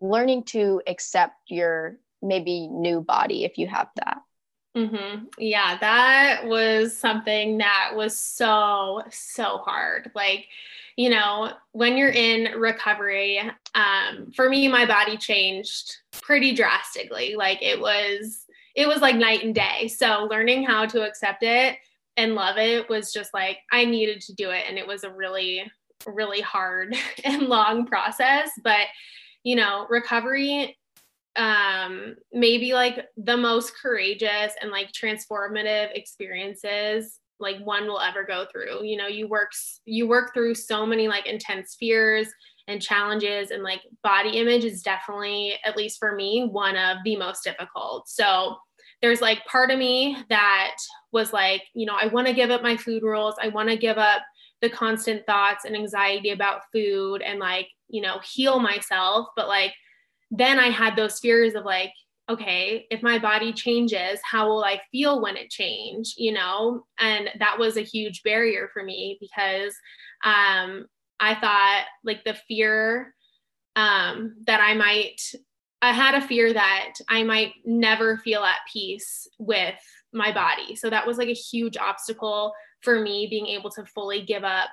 [0.00, 4.18] learning to accept your maybe new body if you have that
[4.78, 5.24] Mm-hmm.
[5.38, 10.12] Yeah, that was something that was so, so hard.
[10.14, 10.46] Like,
[10.96, 13.40] you know, when you're in recovery,
[13.74, 17.34] um, for me, my body changed pretty drastically.
[17.34, 18.44] Like it was,
[18.76, 19.88] it was like night and day.
[19.88, 21.76] So learning how to accept it
[22.16, 24.64] and love it was just like I needed to do it.
[24.68, 25.68] And it was a really,
[26.06, 28.50] really hard and long process.
[28.62, 28.86] But,
[29.42, 30.78] you know, recovery
[31.36, 38.46] um maybe like the most courageous and like transformative experiences like one will ever go
[38.50, 38.84] through.
[38.84, 39.52] You know you work
[39.84, 42.28] you work through so many like intense fears
[42.66, 47.16] and challenges and like body image is definitely at least for me one of the
[47.16, 48.08] most difficult.
[48.08, 48.56] So
[49.00, 50.74] there's like part of me that
[51.12, 53.36] was like you know i want to give up my food rules.
[53.40, 54.22] I want to give up
[54.60, 59.28] the constant thoughts and anxiety about food and like you know heal myself.
[59.36, 59.72] But like
[60.30, 61.92] then I had those fears of like,
[62.28, 66.14] okay, if my body changes, how will I feel when it change?
[66.18, 69.74] You know, and that was a huge barrier for me because
[70.24, 70.86] um,
[71.18, 73.14] I thought like the fear
[73.76, 75.20] um, that I might,
[75.80, 79.80] I had a fear that I might never feel at peace with
[80.12, 80.76] my body.
[80.76, 84.70] So that was like a huge obstacle for me being able to fully give up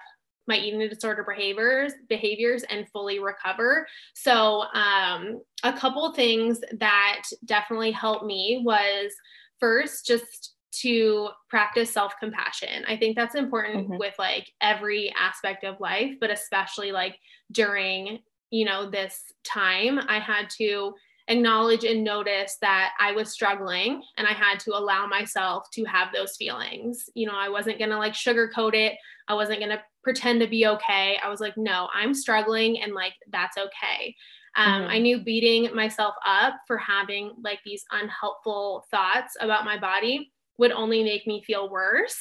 [0.48, 7.92] my eating disorder behaviors behaviors and fully recover so um, a couple things that definitely
[7.92, 9.12] helped me was
[9.60, 13.98] first just to practice self-compassion i think that's important mm-hmm.
[13.98, 17.18] with like every aspect of life but especially like
[17.52, 18.20] during
[18.52, 20.94] you know this time i had to
[21.28, 26.10] acknowledge and notice that I was struggling and I had to allow myself to have
[26.14, 27.10] those feelings.
[27.16, 28.98] You know, I wasn't going to like sugarcoat it.
[29.28, 31.18] I wasn't going to pretend to be okay.
[31.24, 34.16] I was like, no, I'm struggling and like that's okay.
[34.56, 34.92] Um, mm-hmm.
[34.92, 40.72] I knew beating myself up for having like these unhelpful thoughts about my body would
[40.72, 42.18] only make me feel worse.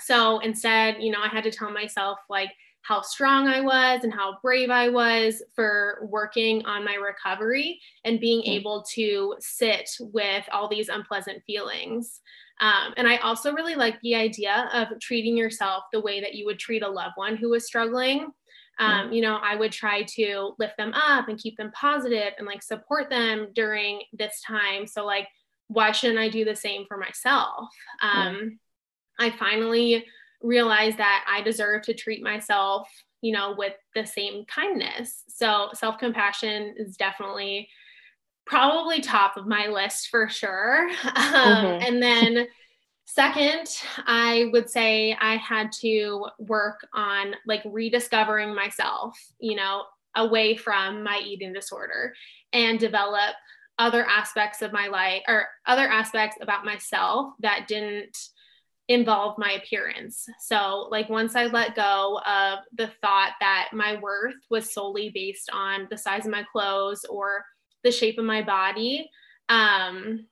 [0.00, 4.12] So instead, you know, I had to tell myself, like, how strong I was and
[4.12, 8.52] how brave I was for working on my recovery and being mm-hmm.
[8.52, 12.20] able to sit with all these unpleasant feelings.
[12.60, 16.46] Um, and I also really like the idea of treating yourself the way that you
[16.46, 18.30] would treat a loved one who was struggling.
[18.80, 19.12] Um, mm-hmm.
[19.12, 22.62] you know, I would try to lift them up and keep them positive and like
[22.62, 24.86] support them during this time.
[24.86, 25.28] So, like,
[25.68, 27.68] why shouldn't I do the same for myself?
[28.02, 28.58] Um,
[29.18, 30.06] I finally
[30.42, 32.88] realized that I deserve to treat myself,
[33.20, 35.24] you know, with the same kindness.
[35.28, 37.68] So, self compassion is definitely
[38.46, 40.88] probably top of my list for sure.
[41.04, 41.82] Um, mm-hmm.
[41.86, 42.46] And then,
[43.04, 43.68] second,
[44.06, 49.84] I would say I had to work on like rediscovering myself, you know,
[50.16, 52.14] away from my eating disorder
[52.52, 53.34] and develop
[53.78, 58.16] other aspects of my life or other aspects about myself that didn't
[58.88, 60.26] involve my appearance.
[60.40, 65.50] So, like, once I let go of the thought that my worth was solely based
[65.52, 67.44] on the size of my clothes or
[67.84, 69.08] the shape of my body,
[69.48, 70.26] um,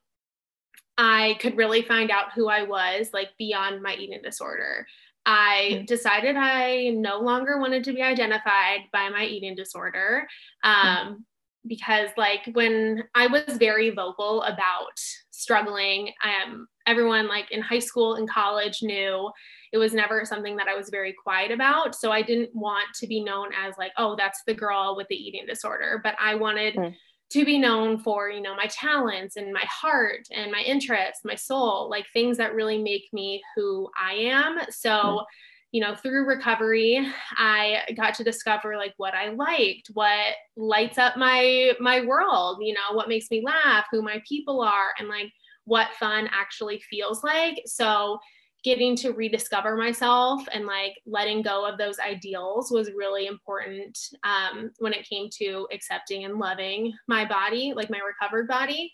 [0.98, 4.86] I could really find out who I was, like, beyond my eating disorder.
[5.26, 5.84] I mm-hmm.
[5.84, 10.26] decided I no longer wanted to be identified by my eating disorder.
[10.62, 11.26] Um.
[11.68, 14.96] Because, like, when I was very vocal about
[15.32, 19.30] struggling, um, everyone like in high school and college knew
[19.72, 21.94] it was never something that I was very quiet about.
[21.94, 25.16] So I didn't want to be known as like, oh, that's the girl with the
[25.16, 26.00] eating disorder.
[26.02, 26.94] But I wanted mm.
[27.32, 31.34] to be known for, you know, my talents and my heart and my interests, my
[31.34, 34.58] soul, like things that really make me who I am.
[34.70, 35.24] So, mm-hmm.
[35.72, 41.16] you know, through recovery, I got to discover like what I liked, what lights up
[41.16, 45.32] my my world, you know, what makes me laugh, who my people are and like
[45.66, 47.60] what fun actually feels like.
[47.66, 48.18] So,
[48.64, 54.72] getting to rediscover myself and like letting go of those ideals was really important um,
[54.78, 58.92] when it came to accepting and loving my body, like my recovered body.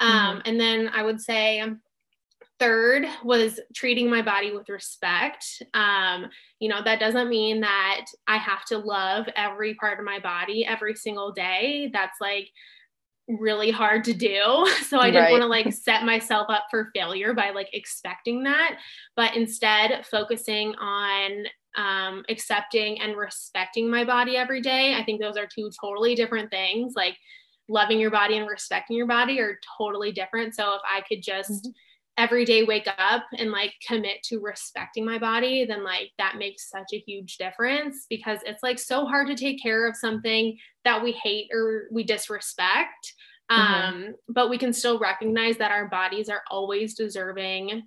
[0.00, 0.40] Um, mm-hmm.
[0.46, 1.62] And then I would say,
[2.58, 5.62] third was treating my body with respect.
[5.74, 6.26] Um,
[6.60, 10.64] you know, that doesn't mean that I have to love every part of my body
[10.64, 11.90] every single day.
[11.92, 12.48] That's like,
[13.28, 14.66] really hard to do.
[14.82, 15.30] So I didn't right.
[15.32, 18.78] want to like set myself up for failure by like expecting that,
[19.16, 24.94] but instead focusing on um, accepting and respecting my body every day.
[24.94, 26.92] I think those are two totally different things.
[26.94, 27.16] Like
[27.68, 30.54] loving your body and respecting your body are totally different.
[30.54, 31.70] So if I could just mm-hmm.
[32.18, 36.68] Every day wake up and like commit to respecting my body, then like that makes
[36.68, 41.02] such a huge difference because it's like so hard to take care of something that
[41.02, 43.14] we hate or we disrespect.
[43.50, 43.74] Mm-hmm.
[43.74, 47.82] Um, but we can still recognize that our bodies are always deserving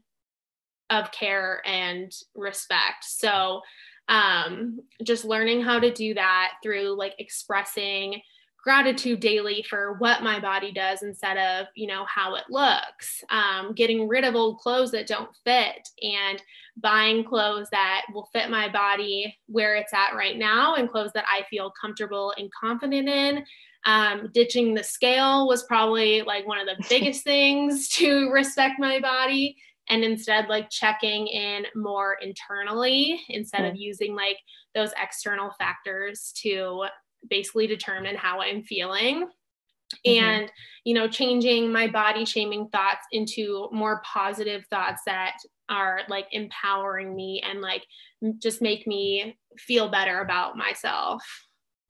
[0.89, 3.03] of care and respect.
[3.03, 3.61] So,
[4.07, 8.21] um, just learning how to do that through like expressing
[8.65, 13.73] gratitude daily for what my body does instead of you know how it looks um,
[13.75, 16.41] getting rid of old clothes that don't fit and
[16.77, 21.25] buying clothes that will fit my body where it's at right now and clothes that
[21.31, 23.45] i feel comfortable and confident in
[23.85, 28.99] um, ditching the scale was probably like one of the biggest things to respect my
[28.99, 29.55] body
[29.89, 33.69] and instead like checking in more internally instead mm-hmm.
[33.69, 34.37] of using like
[34.73, 36.85] those external factors to
[37.29, 39.27] basically determine how I'm feeling.
[40.05, 40.23] Mm-hmm.
[40.23, 40.51] And,
[40.83, 45.37] you know, changing my body shaming thoughts into more positive thoughts that
[45.69, 47.83] are like empowering me and like
[48.39, 51.23] just make me feel better about myself,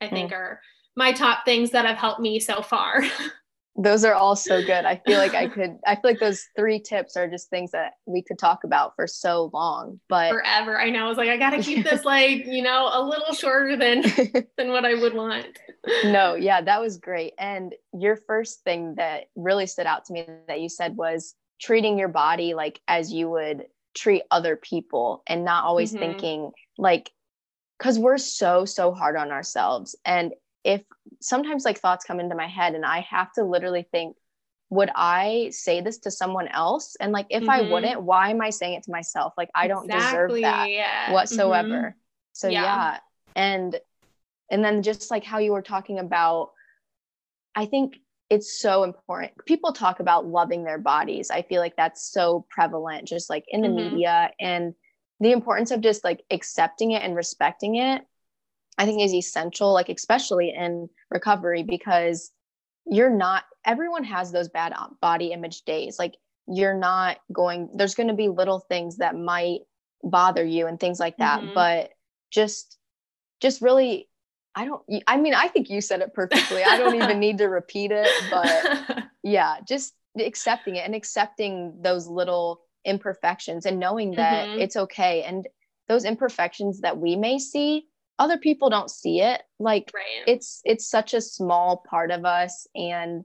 [0.01, 0.35] I think mm.
[0.35, 0.61] are
[0.95, 3.03] my top things that have helped me so far.
[3.77, 4.85] those are all so good.
[4.85, 7.93] I feel like I could I feel like those three tips are just things that
[8.05, 9.99] we could talk about for so long.
[10.07, 10.79] But forever.
[10.79, 11.05] I know.
[11.05, 14.01] I was like, I gotta keep this like, you know, a little shorter than
[14.57, 15.47] than what I would want.
[16.05, 17.33] No, yeah, that was great.
[17.37, 21.97] And your first thing that really stood out to me that you said was treating
[21.97, 25.99] your body like as you would treat other people and not always mm-hmm.
[25.99, 27.11] thinking like
[27.77, 30.33] because we're so so hard on ourselves and
[30.65, 30.81] if
[31.21, 34.17] sometimes like thoughts come into my head and I have to literally think,
[34.71, 36.97] would I say this to someone else?
[36.99, 37.49] And like, if mm-hmm.
[37.51, 39.33] I wouldn't, why am I saying it to myself?
[39.37, 40.41] Like, I don't exactly.
[40.41, 41.13] deserve that yeah.
[41.13, 41.67] whatsoever.
[41.69, 41.97] Mm-hmm.
[42.33, 42.63] So yeah.
[42.63, 42.97] yeah.
[43.35, 43.79] And,
[44.49, 46.49] and then just like how you were talking about,
[47.53, 47.97] I think
[48.31, 49.33] it's so important.
[49.45, 51.29] People talk about loving their bodies.
[51.29, 53.93] I feel like that's so prevalent, just like in the mm-hmm.
[53.93, 54.73] media and
[55.19, 58.01] the importance of just like accepting it and respecting it
[58.77, 62.31] I think is essential, like especially in recovery, because
[62.85, 65.97] you're not, everyone has those bad body image days.
[65.97, 66.15] Like
[66.47, 69.61] you're not going, there's going to be little things that might
[70.03, 71.41] bother you and things like that.
[71.41, 71.53] Mm-hmm.
[71.53, 71.91] But
[72.31, 72.77] just,
[73.41, 74.09] just really,
[74.53, 76.63] I don't, I mean, I think you said it perfectly.
[76.63, 82.07] I don't even need to repeat it, but yeah, just accepting it and accepting those
[82.07, 84.59] little imperfections and knowing that mm-hmm.
[84.59, 85.23] it's okay.
[85.23, 85.47] And
[85.87, 90.23] those imperfections that we may see, other people don't see it like right.
[90.27, 93.23] it's it's such a small part of us and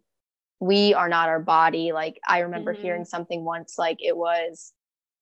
[0.61, 2.83] we are not our body like i remember mm-hmm.
[2.83, 4.73] hearing something once like it was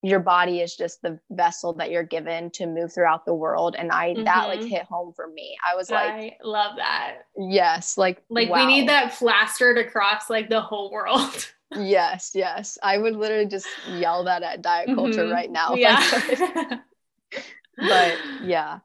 [0.02, 3.90] your body is just the vessel that you're given to move throughout the world and
[3.90, 4.24] i mm-hmm.
[4.24, 4.68] that like mm-hmm.
[4.68, 8.56] hit home for me i was like i love that yes like like wow.
[8.56, 13.66] we need that plastered across like the whole world yes yes i would literally just
[13.90, 15.32] yell that at diet culture mm-hmm.
[15.32, 16.00] right now yeah.
[17.76, 18.78] but yeah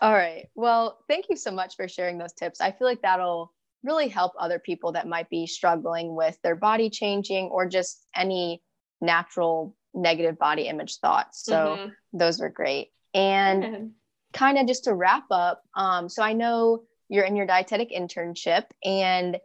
[0.00, 0.48] all right.
[0.54, 2.60] Well, thank you so much for sharing those tips.
[2.60, 6.90] I feel like that'll really help other people that might be struggling with their body
[6.90, 8.62] changing or just any
[9.00, 11.44] natural negative body image thoughts.
[11.44, 12.18] So mm-hmm.
[12.18, 12.88] those were great.
[13.14, 13.92] And
[14.32, 18.64] kind of just to wrap up, um, so I know you're in your dietetic internship
[18.84, 19.38] and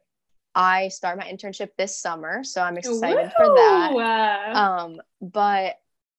[0.53, 3.31] I start my internship this summer, so I'm excited Woo!
[3.35, 4.55] for that.
[4.55, 5.75] Um, but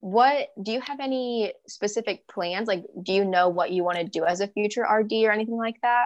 [0.07, 4.05] what do you have any specific plans like do you know what you want to
[4.05, 6.05] do as a future rd or anything like that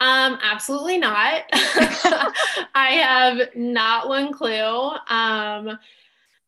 [0.00, 5.78] um absolutely not i have not one clue um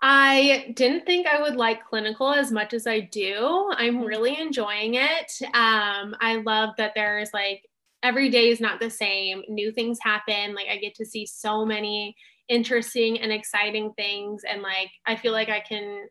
[0.06, 3.70] I didn't think I would like clinical as much as I do.
[3.74, 4.04] I'm mm-hmm.
[4.04, 5.32] really enjoying it.
[5.54, 7.62] Um, I love that there's like
[8.02, 9.42] every day is not the same.
[9.48, 10.54] New things happen.
[10.54, 12.14] Like I get to see so many
[12.48, 14.42] interesting and exciting things.
[14.44, 16.06] And like I feel like I can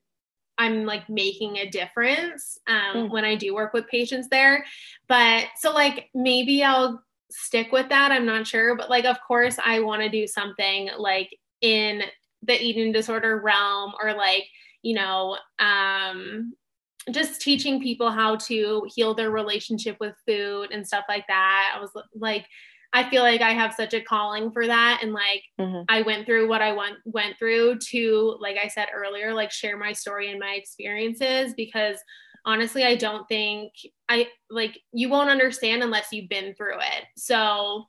[0.57, 3.09] I'm like making a difference um, mm.
[3.09, 4.65] when I do work with patients there.
[5.07, 8.11] But so like maybe I'll stick with that.
[8.11, 8.75] I'm not sure.
[8.75, 12.03] But like, of course, I want to do something like in
[12.43, 14.45] the eating disorder realm or like,
[14.81, 16.53] you know, um,
[17.11, 21.73] just teaching people how to heal their relationship with food and stuff like that.
[21.75, 22.45] I was like,
[22.93, 24.99] I feel like I have such a calling for that.
[25.01, 25.83] And like mm-hmm.
[25.89, 29.77] I went through what I went went through to, like I said earlier, like share
[29.77, 31.97] my story and my experiences because
[32.45, 33.73] honestly, I don't think
[34.09, 37.05] I like you won't understand unless you've been through it.
[37.17, 37.85] So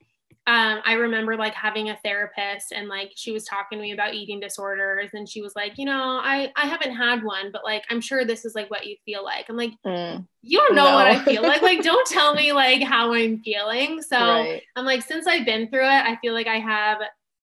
[0.47, 4.13] um, I remember like having a therapist and like she was talking to me about
[4.13, 7.83] eating disorders and she was like, you know, I I haven't had one, but like
[7.89, 9.47] I'm sure this is like what you feel like.
[9.49, 10.93] I'm like, mm, you don't know no.
[10.93, 11.63] what I feel like.
[11.63, 14.03] Like, don't tell me like how I'm feeling.
[14.03, 14.61] So right.
[14.75, 16.99] I'm like, since I've been through it, I feel like I have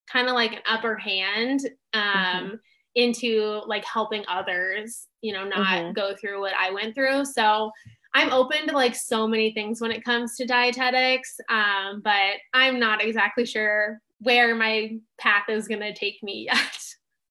[0.09, 1.61] kind of like an upper hand
[1.95, 2.55] um mm-hmm.
[2.95, 5.93] into like helping others, you know, not mm-hmm.
[5.93, 7.25] go through what I went through.
[7.25, 7.73] So
[8.15, 12.79] I'm open to like so many things when it comes to dietetics, um, but I'm
[12.79, 16.79] not exactly sure where my path is going to take me yet.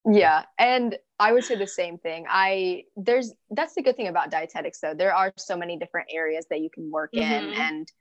[0.09, 2.25] Yeah, and I would say the same thing.
[2.27, 4.95] I there's that's the good thing about dietetics though.
[4.95, 7.31] There are so many different areas that you can work mm-hmm.
[7.31, 7.91] in and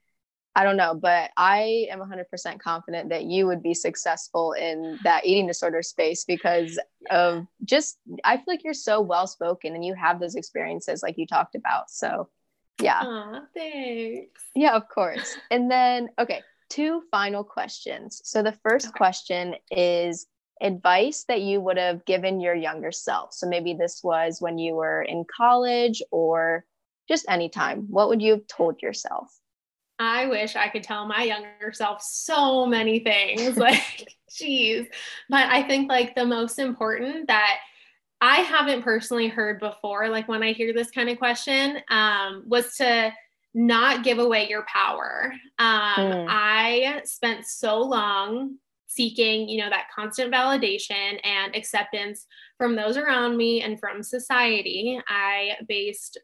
[0.53, 5.25] I don't know, but I am 100% confident that you would be successful in that
[5.25, 6.77] eating disorder space because
[7.09, 11.17] of just I feel like you're so well spoken and you have those experiences like
[11.17, 11.89] you talked about.
[11.89, 12.27] So
[12.81, 13.01] yeah.
[13.03, 14.41] Aw, thanks.
[14.55, 15.37] Yeah, of course.
[15.51, 18.21] And then, okay, two final questions.
[18.23, 18.97] So the first okay.
[18.97, 20.27] question is
[20.61, 23.33] advice that you would have given your younger self.
[23.33, 26.65] So maybe this was when you were in college or
[27.07, 27.87] just anytime.
[27.89, 29.37] What would you have told yourself?
[29.99, 33.57] I wish I could tell my younger self so many things.
[33.57, 34.87] like, geez.
[35.29, 37.57] But I think like the most important that
[38.21, 42.75] I haven't personally heard before, like when I hear this kind of question, um, was
[42.75, 43.11] to
[43.53, 45.33] not give away your power.
[45.57, 46.27] Um, mm.
[46.29, 48.57] I spent so long
[48.87, 55.01] seeking, you know, that constant validation and acceptance from those around me and from society.
[55.07, 56.19] I based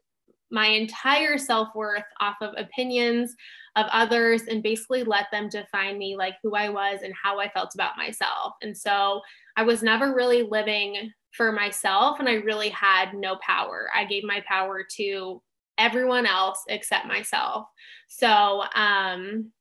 [0.51, 3.35] my entire self worth off of opinions
[3.75, 7.49] of others and basically let them define me like who I was and how I
[7.49, 8.53] felt about myself.
[8.61, 9.21] And so
[9.55, 13.89] I was never really living for myself and I really had no power.
[13.93, 15.41] I gave my power to
[15.77, 17.67] everyone else except myself.
[18.07, 19.51] So, um,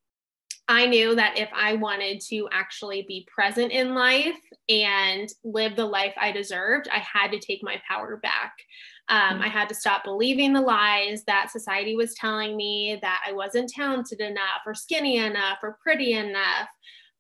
[0.69, 4.39] I knew that if I wanted to actually be present in life
[4.69, 8.53] and live the life I deserved, I had to take my power back.
[9.09, 13.33] Um, I had to stop believing the lies that society was telling me that I
[13.33, 16.69] wasn't talented enough or skinny enough or pretty enough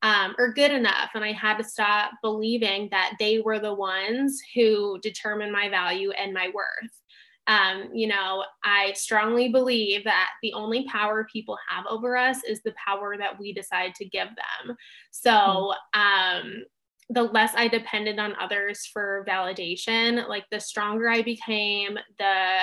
[0.02, 1.10] um, or good enough.
[1.14, 6.10] And I had to stop believing that they were the ones who determine my value
[6.12, 7.00] and my worth.
[7.48, 12.60] Um, you know, I strongly believe that the only power people have over us is
[12.62, 14.76] the power that we decide to give them.
[15.12, 16.64] So, um,
[17.08, 22.58] the less I depended on others for validation, like the stronger I became, the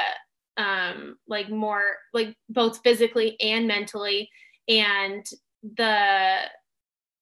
[0.58, 4.30] um, like more, like both physically and mentally,
[4.68, 5.26] and
[5.64, 6.40] the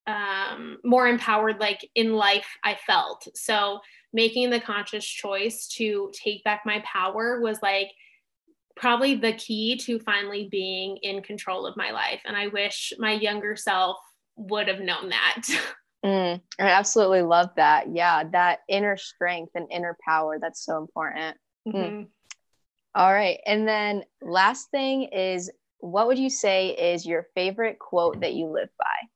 [0.07, 3.27] um, more empowered like in life I felt.
[3.35, 3.79] So
[4.13, 7.91] making the conscious choice to take back my power was like
[8.75, 12.21] probably the key to finally being in control of my life.
[12.25, 13.97] And I wish my younger self
[14.35, 15.43] would have known that.
[16.03, 17.93] Mm, I absolutely love that.
[17.93, 20.39] Yeah, that inner strength and inner power.
[20.41, 21.37] That's so important.
[21.67, 21.73] Mm.
[21.73, 21.79] Mm-hmm.
[21.79, 22.07] Mm.
[22.95, 23.39] All right.
[23.45, 28.47] And then last thing is what would you say is your favorite quote that you
[28.47, 29.07] live by?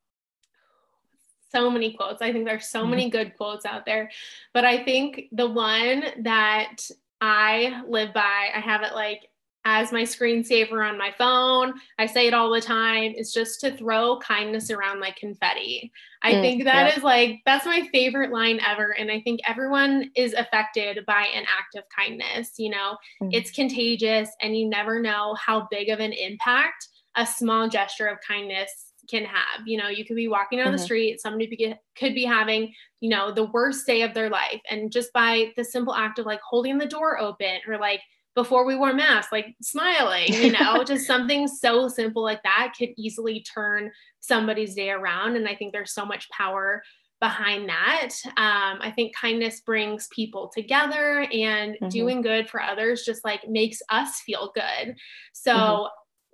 [1.56, 2.22] So many quotes.
[2.22, 2.90] I think there's so mm-hmm.
[2.92, 4.12] many good quotes out there.
[4.54, 6.78] But I think the one that
[7.22, 9.30] I live by, I have it like
[9.68, 11.74] as my screensaver on my phone.
[11.98, 13.14] I say it all the time.
[13.16, 15.92] It's just to throw kindness around like confetti.
[16.22, 16.98] I mm, think that yeah.
[16.98, 18.96] is like, that's my favorite line ever.
[18.96, 22.54] And I think everyone is affected by an act of kindness.
[22.58, 23.30] You know, mm.
[23.32, 28.18] it's contagious and you never know how big of an impact a small gesture of
[28.28, 29.66] kindness can have.
[29.66, 30.78] You know, you could be walking down mm-hmm.
[30.78, 34.62] the street, somebody be, could be having, you know, the worst day of their life.
[34.70, 38.02] And just by the simple act of like holding the door open or like
[38.36, 42.90] before we wore masks, like smiling, you know, just something so simple like that could
[42.98, 45.38] easily turn somebody's day around.
[45.38, 46.84] And I think there's so much power
[47.22, 48.10] behind that.
[48.26, 51.88] Um, I think kindness brings people together and mm-hmm.
[51.88, 54.96] doing good for others just like makes us feel good.
[55.34, 55.86] So, mm-hmm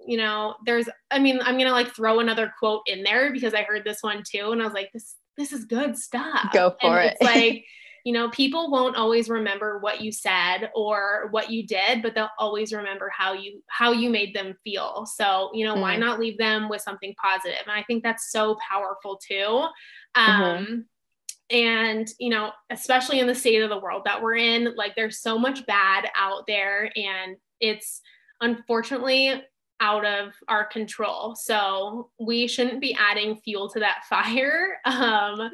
[0.06, 3.54] you know, there's, I mean, I'm going to like throw another quote in there because
[3.54, 4.52] I heard this one too.
[4.52, 6.52] And I was like, this, this is good stuff.
[6.54, 7.18] Go for and it.
[7.20, 7.66] It's like,
[8.04, 12.30] you know, people won't always remember what you said or what you did, but they'll
[12.39, 15.06] always remember how you how you made them feel.
[15.06, 15.82] So, you know, mm.
[15.82, 17.60] why not leave them with something positive?
[17.62, 19.66] And I think that's so powerful too.
[20.16, 20.76] Um, mm-hmm.
[21.52, 25.20] And, you know, especially in the state of the world that we're in, like there's
[25.20, 28.02] so much bad out there and it's
[28.39, 29.43] unfortunately
[29.82, 31.36] out of our control.
[31.36, 34.78] So we shouldn't be adding fuel to that fire.
[34.86, 35.52] Um,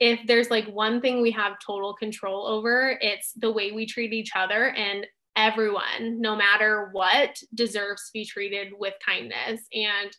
[0.00, 4.12] if there's like one thing we have total control over, it's the way we treat
[4.12, 5.06] each other and
[5.36, 9.60] everyone, no matter what, deserves to be treated with kindness.
[9.72, 10.10] And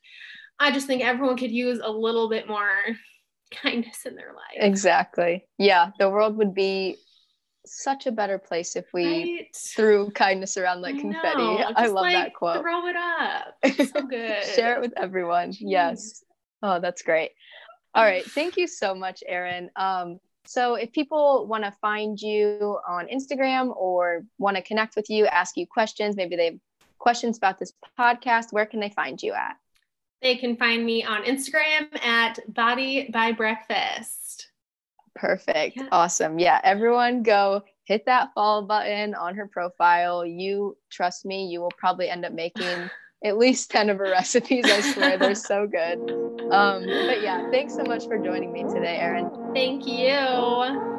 [0.60, 2.70] I just think everyone could use a little bit more
[3.52, 4.58] kindness in their life.
[4.58, 5.46] Exactly.
[5.58, 6.98] Yeah, the world would be
[7.70, 9.56] such a better place if we right?
[9.56, 11.42] threw kindness around like confetti.
[11.42, 12.62] I, I love like, that quote.
[12.62, 13.56] Throw it up.
[13.94, 14.44] so good.
[14.56, 15.54] Share it with everyone.
[15.60, 16.24] Yes.
[16.62, 17.32] Oh, that's great.
[17.96, 18.24] All right.
[18.24, 19.70] Thank you so much, Erin.
[19.76, 25.10] Um, so if people want to find you on Instagram or want to connect with
[25.10, 26.60] you, ask you questions, maybe they have
[26.98, 29.58] questions about this podcast, where can they find you at?
[30.22, 34.29] They can find me on Instagram at Body by Breakfast.
[35.20, 35.78] Perfect.
[35.78, 35.88] Yeah.
[35.92, 36.40] Awesome.
[36.40, 36.62] Yeah.
[36.64, 40.26] Everyone go hit that follow button on her profile.
[40.26, 42.90] You trust me, you will probably end up making
[43.26, 44.66] at least 10 of her recipes.
[44.66, 46.28] I swear they're so good.
[46.50, 49.30] Um, but yeah, thanks so much for joining me today, Erin.
[49.54, 50.99] Thank you.